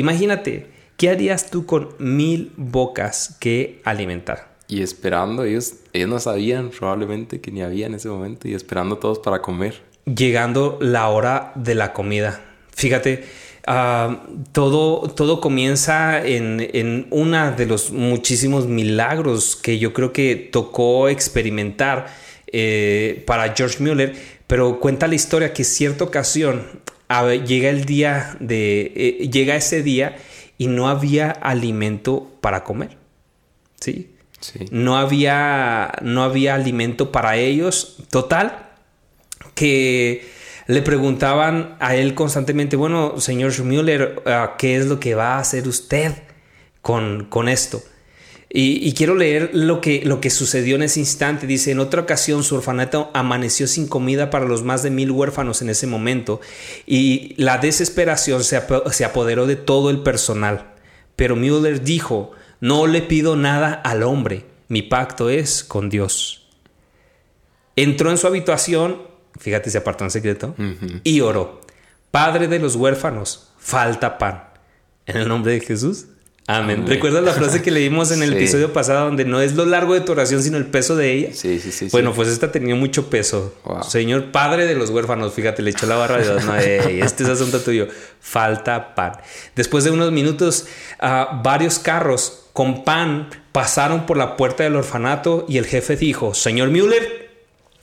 [0.00, 4.56] Imagínate, ¿qué harías tú con mil bocas que alimentar?
[4.66, 8.96] Y esperando, ellos, ellos no sabían probablemente que ni había en ese momento y esperando
[8.96, 9.82] todos para comer.
[10.06, 12.40] Llegando la hora de la comida.
[12.74, 13.24] Fíjate,
[13.66, 20.34] ah, todo, todo comienza en, en uno de los muchísimos milagros que yo creo que
[20.50, 22.06] tocó experimentar
[22.46, 24.14] eh, para George Mueller,
[24.46, 26.62] pero cuenta la historia que cierta ocasión
[27.44, 30.16] llega el día de eh, llega ese día
[30.58, 32.96] y no había alimento para comer.
[33.80, 34.10] ¿Sí?
[34.40, 34.66] sí.
[34.70, 37.96] No había no había alimento para ellos.
[38.10, 38.70] Total
[39.54, 40.28] que
[40.66, 45.40] le preguntaban a él constantemente, bueno, señor Müller, ah, ¿qué es lo que va a
[45.40, 46.12] hacer usted
[46.80, 47.82] con, con esto?
[48.52, 51.46] Y, quiero leer lo que, lo que sucedió en ese instante.
[51.46, 55.62] Dice, en otra ocasión su orfanato amaneció sin comida para los más de mil huérfanos
[55.62, 56.40] en ese momento
[56.84, 58.60] y la desesperación se,
[58.90, 60.74] se apoderó de todo el personal.
[61.14, 66.48] Pero Müller dijo, no le pido nada al hombre, mi pacto es con Dios.
[67.76, 69.02] Entró en su habitación,
[69.38, 70.56] fíjate, se apartó en secreto,
[71.04, 71.60] y oró,
[72.10, 74.44] Padre de los huérfanos, falta pan.
[75.06, 76.06] En el nombre de Jesús,
[76.56, 76.84] Amén.
[76.86, 80.00] ¿Recuerdas la frase que leímos en el episodio pasado donde no es lo largo de
[80.00, 81.28] tu oración, sino el peso de ella?
[81.32, 81.88] Sí, sí, sí.
[81.92, 83.54] Bueno, pues esta tenía mucho peso.
[83.88, 86.44] Señor Padre de los huérfanos, fíjate, le echó la barra de dos.
[86.44, 87.86] No, este es asunto tuyo.
[88.20, 89.12] Falta pan.
[89.54, 90.66] Después de unos minutos,
[91.00, 96.34] uh, varios carros con pan pasaron por la puerta del orfanato y el jefe dijo,
[96.34, 97.29] Señor Müller,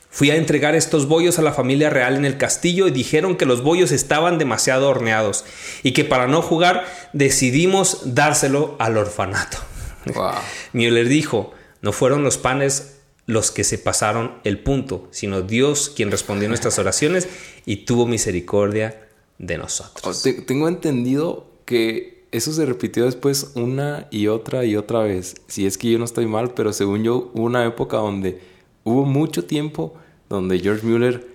[0.09, 3.45] Fui a entregar estos bollos a la familia real en el castillo y dijeron que
[3.45, 5.45] los bollos estaban demasiado horneados
[5.83, 9.57] y que para no jugar decidimos dárselo al orfanato.
[10.73, 12.93] Müller dijo, no fueron los panes
[13.25, 17.27] los que se pasaron el punto, sino Dios quien respondió nuestras oraciones
[17.65, 20.25] y tuvo misericordia de nosotros.
[20.25, 25.35] Oh, tengo entendido que eso se repitió después una y otra y otra vez.
[25.47, 28.41] Si es que yo no estoy mal, pero según yo hubo una época donde
[28.87, 29.93] hubo mucho tiempo
[30.29, 31.27] donde George Mueller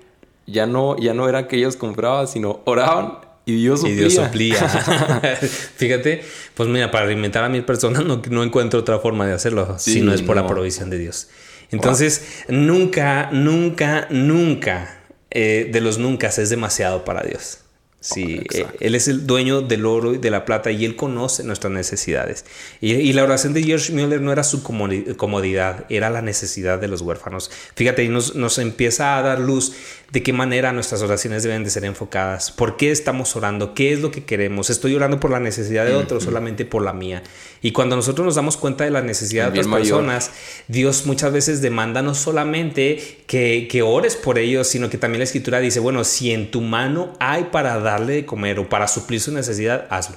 [0.46, 3.94] ya no, ya no era que ellos compraban, sino oraban y Dios suplía.
[3.94, 4.56] Y Dios suplía.
[5.76, 9.76] Fíjate, pues mira, para alimentar a mil personas no, no encuentro otra forma de hacerlo,
[9.78, 11.28] si no es por la provisión de Dios.
[11.70, 17.60] Entonces, nunca, nunca, nunca, eh, de los nunca es demasiado para Dios.
[18.02, 21.44] Sí, eh, Él es el dueño del oro y de la plata y Él conoce
[21.44, 22.44] nuestras necesidades.
[22.80, 27.00] Y, la oración de George Mueller no era su comodidad, era la necesidad de los
[27.00, 27.52] huérfanos.
[27.76, 29.74] Fíjate, y nos, nos empieza a dar luz
[30.10, 34.00] de qué manera nuestras oraciones deben de ser enfocadas, por qué estamos orando, qué es
[34.00, 34.68] lo que queremos.
[34.68, 37.22] Estoy orando por la necesidad de otros, solamente por la mía.
[37.62, 40.30] Y cuando nosotros nos damos cuenta de la necesidad de otras personas,
[40.68, 45.24] Dios muchas veces demanda no solamente que, que ores por ellos, sino que también la
[45.24, 49.20] escritura dice, bueno, si en tu mano hay para darle de comer o para suplir
[49.20, 50.16] su necesidad, hazlo.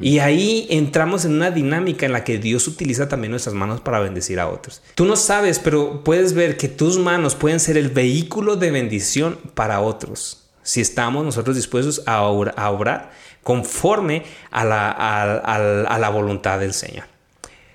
[0.00, 4.00] Y ahí entramos en una dinámica en la que Dios utiliza también nuestras manos para
[4.00, 4.82] bendecir a otros.
[4.94, 9.38] Tú no sabes, pero puedes ver que tus manos pueden ser el vehículo de bendición
[9.54, 10.42] para otros.
[10.62, 17.04] Si estamos nosotros dispuestos a, obrar conforme a la, a la voluntad del Señor.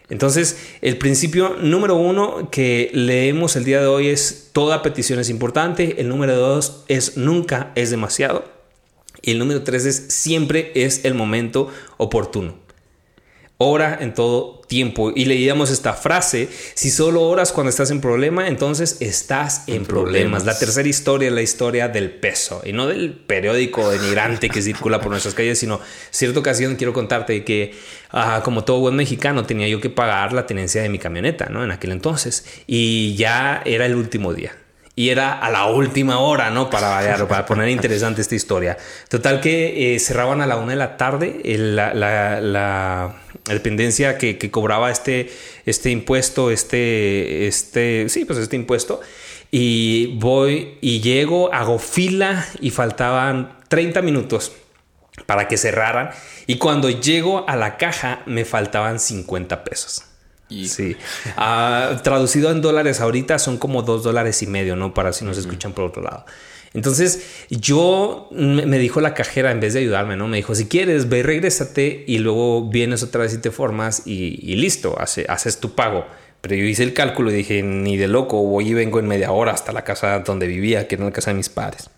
[0.09, 5.29] Entonces, el principio número uno que leemos el día de hoy es toda petición es
[5.29, 5.99] importante.
[5.99, 8.45] El número dos es nunca es demasiado.
[9.21, 12.66] Y el número tres es siempre es el momento oportuno.
[13.59, 15.11] Ora en todo tiempo.
[15.15, 20.45] Y leíamos esta frase, si solo oras cuando estás en problema, entonces estás en, problemas.
[20.45, 25.01] La tercera historia es la historia del peso, y no del periódico denigrante que circula
[25.01, 25.79] por nuestras calles, sino
[26.11, 27.73] cierta ocasión quiero contarte que
[28.11, 31.63] ah, como todo buen mexicano tenía yo que pagar la tenencia de mi camioneta, ¿no?
[31.63, 32.45] En aquel entonces.
[32.67, 34.51] Y ya era el último día
[34.97, 36.71] y era a la última hora, ¿no?
[36.71, 38.79] Para para poner interesante esta historia.
[39.09, 45.31] Total que eh, cerraban a la una de la tarde la, dependencia que, cobraba este,
[45.67, 48.99] este impuesto, este, este, sí, pues este impuesto.
[49.51, 54.51] Y voy y llego, hago fila y faltaban 30 minutos
[55.27, 56.09] para que cerraran.
[56.47, 60.06] Y cuando llego a la caja me faltaban 50 pesos.
[60.49, 60.95] Sí.
[61.35, 64.93] Ah, traducido en dólares ahorita son como dos dólares y medio, ¿no?
[64.93, 66.25] Para si nos escuchan por otro lado.
[66.73, 70.27] Entonces yo me dijo la cajera en vez de ayudarme, ¿no?
[70.27, 74.55] Me dijo, si quieres, ve, regrésate y luego vienes otra vez y te formas y,
[74.55, 76.05] listo, haces tu pago.
[76.41, 79.31] Pero yo hice el cálculo y dije, ni de loco, voy y vengo en media
[79.31, 81.89] hora hasta la casa donde vivía, que era la casa de mis padres.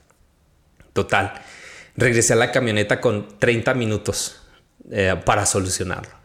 [0.94, 1.34] Total.
[1.98, 4.42] Regresé a la camioneta con 30 minutos
[4.92, 6.19] eh, para solucionarlo.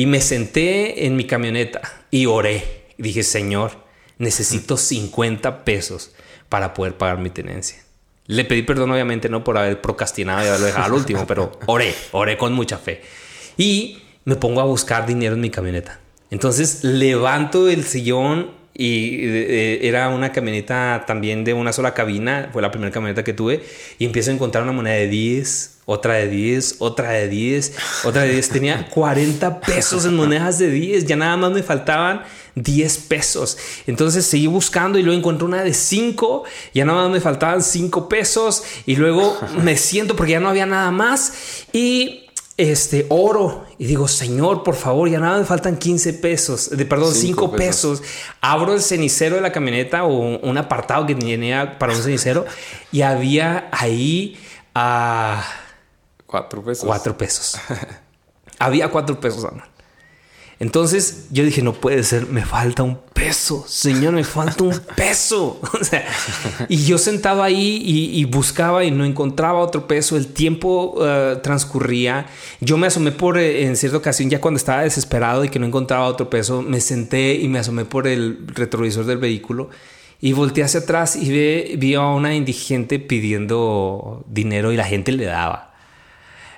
[0.00, 2.86] Y me senté en mi camioneta y oré.
[2.96, 3.72] Dije, Señor,
[4.16, 6.12] necesito 50 pesos
[6.48, 7.82] para poder pagar mi tenencia.
[8.24, 11.94] Le pedí perdón, obviamente, no por haber procrastinado y haberlo dejado al último, pero oré,
[12.12, 13.02] oré con mucha fe.
[13.58, 16.00] Y me pongo a buscar dinero en mi camioneta.
[16.30, 22.62] Entonces levanto el sillón y eh, era una camioneta también de una sola cabina, fue
[22.62, 23.62] la primera camioneta que tuve,
[23.98, 27.72] y empiezo a encontrar una moneda de 10, otra de 10, otra de 10,
[28.04, 28.48] otra de 10.
[28.48, 32.22] Tenía 40 pesos en monedas de 10, ya nada más me faltaban
[32.54, 33.58] 10 pesos.
[33.86, 38.08] Entonces seguí buscando y luego encontré una de 5, ya nada más me faltaban 5
[38.08, 41.32] pesos y luego me siento porque ya no había nada más
[41.72, 42.29] y
[42.60, 47.14] este oro y digo, Señor, por favor, ya nada me faltan 15 pesos, de, perdón,
[47.14, 48.02] 5 pesos.
[48.40, 52.44] Abro el cenicero de la camioneta o un apartado que tenía para un cenicero
[52.92, 54.38] y había ahí
[54.74, 55.44] a
[56.26, 56.84] 4 pesos.
[56.84, 57.56] 4 pesos.
[58.58, 59.46] había 4 pesos,
[60.60, 65.58] entonces yo dije, no puede ser, me falta un peso, Señor, me falta un peso.
[65.80, 66.06] o sea,
[66.68, 72.26] y yo sentado ahí y, buscaba y no encontraba otro peso, el tiempo uh, transcurría,
[72.60, 75.64] yo me asomé por, eh, en cierta ocasión, ya cuando estaba desesperado y que no
[75.64, 79.70] encontraba otro peso, me senté y me asomé por el retrovisor del vehículo
[80.20, 85.10] y volteé hacia atrás y vi, vi a una indigente pidiendo dinero y la gente
[85.12, 85.72] le daba.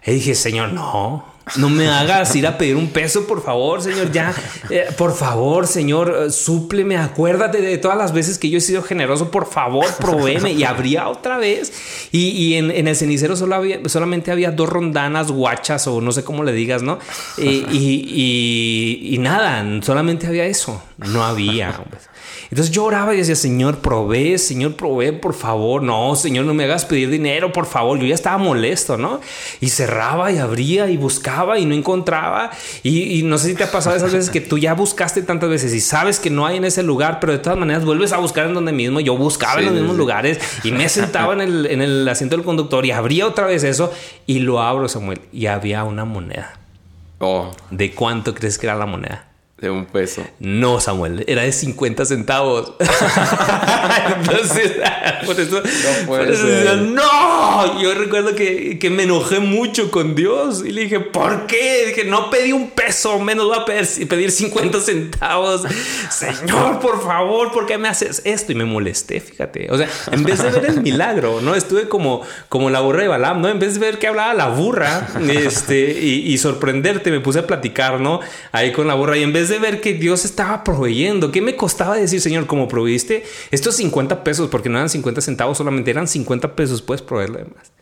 [0.05, 4.11] Y dije, Señor, no, no me hagas ir a pedir un peso, por favor, Señor.
[4.13, 4.35] Ya,
[4.71, 6.97] eh, por favor, Señor, eh, súpleme.
[6.97, 9.31] Acuérdate de todas las veces que yo he sido generoso.
[9.31, 10.53] Por favor, provéeme.
[10.53, 11.73] Y abría otra vez.
[12.13, 16.45] Y, en, el cenicero solo había, solamente había dos rondanas, guachas o no sé cómo
[16.45, 16.99] le digas, ¿no?
[17.39, 20.83] y, y nada, solamente había eso.
[21.09, 21.75] No había.
[22.51, 25.83] Entonces yo oraba y decía, Señor, provee, Señor, provee, por favor.
[25.83, 27.99] No, Señor, no me hagas pedir dinero, por favor.
[27.99, 29.21] Yo ya estaba molesto, ¿no?
[29.61, 32.51] Y cerraba y abría y buscaba y no encontraba.
[32.83, 35.73] Y, no sé si te ha pasado esas veces que tú ya buscaste tantas veces
[35.73, 38.47] y sabes que no hay en ese lugar, pero de todas maneras vuelves a buscar
[38.47, 39.01] en donde mismo.
[39.01, 42.45] Yo buscaba en los mismos lugares y me sentaba en el, en el asiento del
[42.45, 43.93] conductor y abría otra vez eso
[44.27, 45.21] y lo abro, Samuel.
[45.33, 46.59] Y había una moneda.
[47.19, 47.51] Oh.
[47.71, 49.32] ¿De cuánto crees que era la moneda?
[49.63, 50.27] De un peso.
[50.41, 52.75] No, Samuel, era de 50 centavos.
[54.19, 54.73] Entonces,
[55.25, 57.81] por eso, no, puede no.
[57.81, 61.85] Yo recuerdo que, que, me enojé mucho con Dios y le dije, ¿por qué?
[61.87, 65.63] Dije, no pedí un peso, menos voy a pedir, pedir 50 centavos.
[66.11, 68.51] Señor, por favor, ¿por qué me haces esto?
[68.51, 69.69] Y me molesté, fíjate.
[69.71, 71.55] O sea, en vez de ver el milagro, ¿no?
[71.55, 73.49] Estuve como, como la burra de Balam, ¿no?
[73.49, 77.47] En vez de ver que hablaba la burra este, y, y sorprenderte, me puse a
[77.47, 78.19] platicar, ¿no?
[78.51, 81.31] Ahí con la burra y en vez de de ver que Dios estaba proveyendo.
[81.31, 84.49] ¿Qué me costaba decir, Señor, como proveíste estos 50 pesos?
[84.49, 87.73] Porque no eran 50 centavos, solamente eran 50 pesos, puedes proveerlo demás.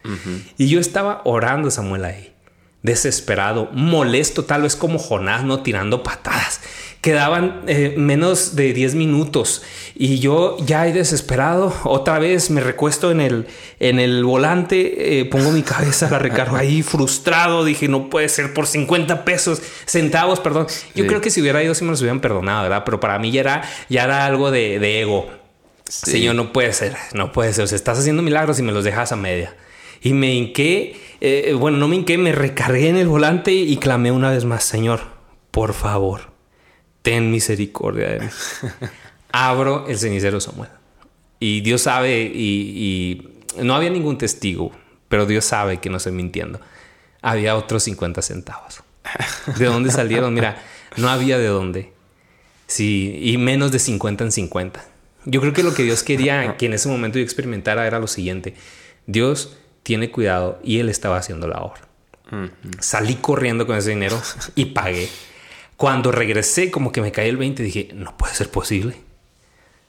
[0.59, 2.33] Y yo estaba orando, Samuel, ahí,
[2.83, 6.61] desesperado, molesto, tal vez como Jonás, no tirando patadas.
[7.01, 9.63] Quedaban eh, menos de 10 minutos
[9.95, 11.75] y yo ya desesperado.
[11.85, 13.47] Otra vez me recuesto en el,
[13.81, 17.65] en el volante, eh, pongo mi cabeza, la recargo ahí frustrado.
[17.65, 20.67] Dije, no puede ser por 50 pesos, centavos, perdón.
[20.95, 22.83] Yo creo que si hubiera ido, si me los hubieran perdonado, ¿verdad?
[22.85, 25.31] Pero para mí ya era, ya era algo de, ego.
[25.89, 27.65] Señor, no puede ser, no puede ser.
[27.65, 29.57] O sea, estás haciendo milagros y me los dejas a media.
[30.03, 34.13] Y me hinqué, eh, bueno, no me hinqué, me recargué en el volante y clamé
[34.13, 35.01] una vez más, Señor,
[35.51, 36.31] por favor
[37.03, 38.27] ten misericordia de mí.
[39.33, 40.71] Abro el cenicero Samuel.
[41.39, 43.29] Y Dios sabe, y,
[43.63, 44.73] no había ningún testigo,
[45.09, 46.61] pero Dios sabe que no estoy mintiendo.
[47.23, 48.83] Había otros 50 centavos.
[49.57, 50.35] ¿De dónde salieron?
[50.35, 50.63] Mira,
[50.97, 51.93] no había de dónde.
[52.67, 54.85] Sí, y menos de 50 en 50.
[55.25, 58.07] Yo creo que lo que Dios quería que en ese momento yo experimentara era lo
[58.07, 58.55] siguiente.
[59.07, 61.83] Dios tiene cuidado y Él estaba haciendo la obra.
[62.79, 64.21] Salí corriendo con ese dinero
[64.55, 65.09] y pagué.
[65.77, 68.97] Cuando regresé, como que me caí el 20 y dije, no puede ser posible.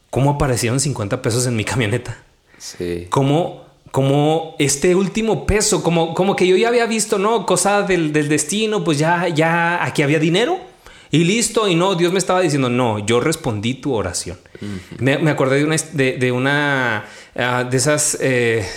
[0.09, 2.17] ¿Cómo aparecieron 50 pesos en mi camioneta?
[2.57, 3.07] Sí.
[3.09, 7.45] ¿Cómo, como este último peso, como, como que yo ya había visto, ¿no?
[7.45, 10.59] Cosa del, del destino, pues ya, ya aquí había dinero
[11.11, 11.67] y listo.
[11.67, 14.37] Y no, Dios me estaba diciendo, no, yo respondí tu oración.
[14.99, 16.31] Me, acordé de una, de, de
[17.33, 18.67] Ah, de esas eh,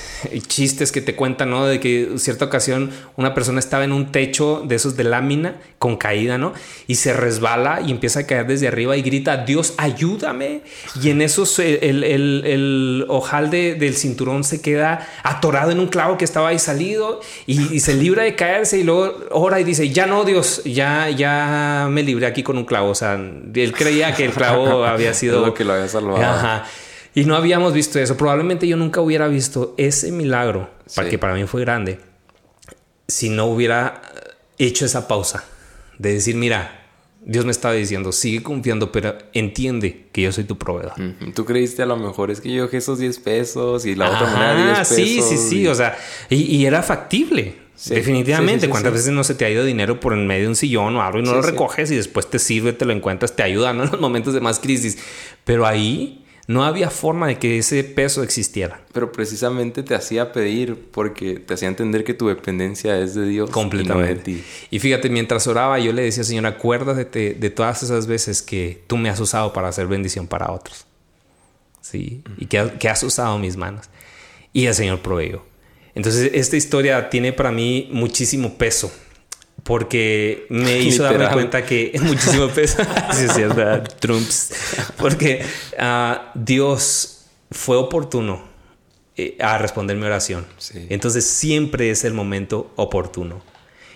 [0.46, 1.66] chistes que te cuentan, ¿no?
[1.66, 5.56] De que en cierta ocasión una persona estaba en un techo de esos de lámina
[5.80, 6.52] con caída, ¿no?
[6.86, 10.62] Y se resbala y empieza a caer desde arriba y grita, Dios, ayúdame.
[11.02, 16.24] Y en eso el, el, ojal del cinturón se queda atorado en un clavo que
[16.24, 20.24] estaba ahí salido y, se libra de caerse y luego ora y dice, ya no,
[20.24, 22.90] Dios, ya, ya me libré aquí con un clavo.
[22.90, 25.52] O sea, él creía que el clavo había sido...
[25.74, 26.22] había salvado.
[26.22, 26.64] Ajá.
[27.14, 28.16] Y no habíamos visto eso.
[28.16, 32.00] Probablemente yo nunca hubiera visto ese milagro, para que para mí fue grande,
[33.06, 34.02] si no hubiera
[34.58, 35.44] hecho esa pausa
[35.98, 36.84] de decir, mira,
[37.26, 40.92] Dios me estaba diciendo, sigue confiando, pero entiende que yo soy tu proveedor.
[41.34, 44.26] Tú creíste a lo mejor es que yo dejé esos 10 pesos y la otra
[44.30, 44.96] moneda 10 pesos.
[44.96, 45.96] Sí, sí, sí, o sea,
[46.28, 47.63] y, era factible.
[47.88, 50.96] Definitivamente, cuántas veces no se te ha ido dinero por en medio de un sillón
[50.96, 53.70] o algo y no lo recoges y después te sirve, te lo encuentras, te ayuda
[53.72, 54.98] en los momentos de más crisis.
[55.44, 58.82] Pero ahí no había forma de que ese peso existiera.
[58.92, 63.50] Pero precisamente te hacía pedir porque te hacía entender que tu dependencia es de Dios.
[63.50, 64.42] Completamente.
[64.70, 68.96] Y, fíjate, mientras oraba yo le decía, Señor, acuérdate de, todas esas veces que tú
[68.96, 70.86] me has usado para hacer bendición para otros.
[71.80, 72.22] Sí.
[72.38, 73.88] Y que, que has usado mis manos.
[74.52, 75.42] Y el Señor proveyó.
[75.94, 78.92] Entonces, esta historia tiene para mí muchísimo peso
[79.64, 82.78] porque me hizo darme cuenta que es muchísimo peso.
[83.12, 83.88] sí, es verdad.
[83.98, 84.52] Trumps.
[84.96, 85.42] Porque
[85.78, 88.42] ah, Dios fue oportuno
[89.16, 90.46] eh, a responder mi oración.
[90.88, 93.42] Entonces siempre es el momento oportuno.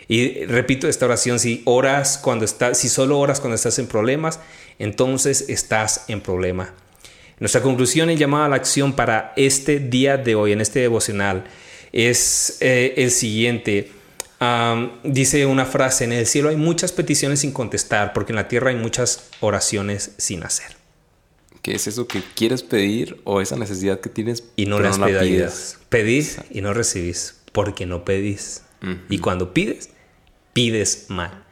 [0.08, 4.40] Y repito esta oración, si oras cuando estás, si solo oras cuando estás en problemas,
[4.78, 6.72] entonces estás en problema.
[7.40, 11.44] Nuestra conclusión y llamada a la acción para este día de hoy, en este devocional,
[11.92, 13.92] es eh, el siguiente
[15.02, 18.70] dice una frase, en el cielo hay muchas peticiones sin contestar, porque en la tierra
[18.70, 20.76] hay muchas oraciones sin hacer.
[21.62, 25.78] ¿Qué es eso que quieres pedir o esa necesidad que tienes y no las pides?
[25.88, 28.62] Pedís y no recibís, porque no pedís.
[29.08, 29.90] Y cuando pides,
[30.52, 31.44] pides mal.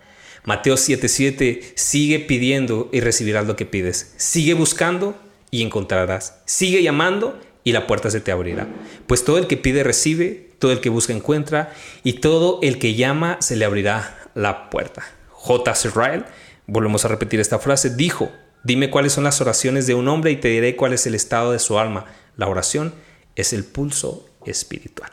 [0.45, 4.15] Mateo 7:7 sigue pidiendo y recibirás lo que pides.
[4.17, 5.17] Sigue buscando
[5.51, 6.41] y encontrarás.
[6.45, 8.69] Sigue llamando y la puerta se te abrirá.
[9.09, 12.95] Pues todo el que pide recibe, todo el que busca encuentra, y todo el que
[12.95, 15.03] llama se le abrirá la puerta.
[15.31, 15.73] J.
[15.85, 16.27] Israel,
[16.69, 18.31] volvemos a repetir esta frase, dijo,
[18.63, 21.51] dime cuáles son las oraciones de un hombre y te diré cuál es el estado
[21.51, 22.05] de su alma.
[22.37, 22.95] La oración
[23.35, 25.11] es el pulso espiritual.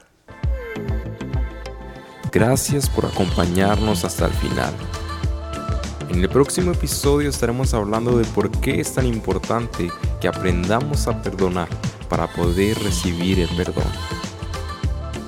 [2.32, 4.76] Gracias por acompañarnos hasta el final.
[6.14, 9.90] En el próximo episodio estaremos hablando de por qué es tan importante
[10.22, 11.68] que aprendamos a perdonar
[12.08, 13.92] para poder recibir el perdón.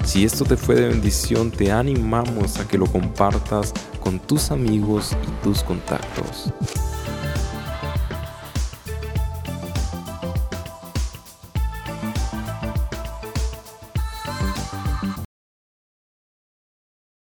[0.04, 5.18] Si esto te fue de bendición, te animamos a que lo compartas con tus amigos
[5.24, 6.54] y tus contactos.